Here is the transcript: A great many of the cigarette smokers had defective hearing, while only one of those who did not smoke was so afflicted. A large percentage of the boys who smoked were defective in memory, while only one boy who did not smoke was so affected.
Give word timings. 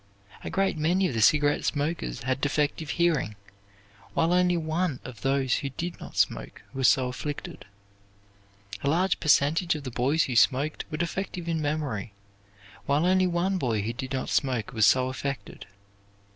A 0.43 0.49
great 0.49 0.79
many 0.79 1.07
of 1.07 1.13
the 1.13 1.21
cigarette 1.21 1.63
smokers 1.63 2.23
had 2.23 2.41
defective 2.41 2.89
hearing, 2.97 3.35
while 4.15 4.33
only 4.33 4.57
one 4.57 4.99
of 5.03 5.21
those 5.21 5.57
who 5.57 5.69
did 5.69 5.99
not 5.99 6.17
smoke 6.17 6.63
was 6.73 6.87
so 6.87 7.09
afflicted. 7.09 7.65
A 8.81 8.89
large 8.89 9.19
percentage 9.19 9.75
of 9.75 9.83
the 9.83 9.91
boys 9.91 10.23
who 10.23 10.35
smoked 10.35 10.85
were 10.89 10.97
defective 10.97 11.47
in 11.47 11.61
memory, 11.61 12.13
while 12.87 13.05
only 13.05 13.27
one 13.27 13.59
boy 13.59 13.83
who 13.83 13.93
did 13.93 14.11
not 14.11 14.29
smoke 14.29 14.73
was 14.73 14.87
so 14.87 15.07
affected. 15.07 15.67